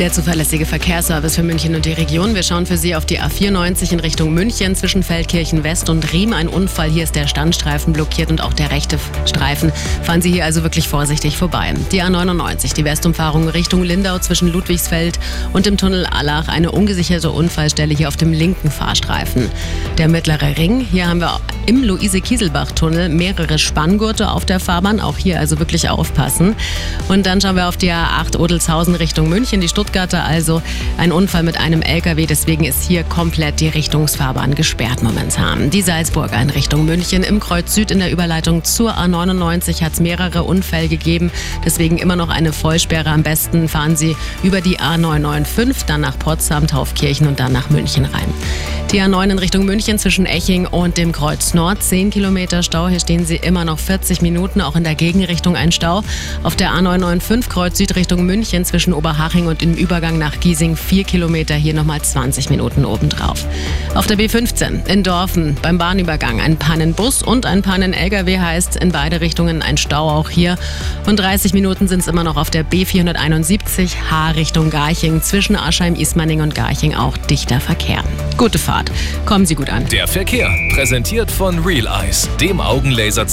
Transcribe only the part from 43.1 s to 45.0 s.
Am besten fahren Sie über die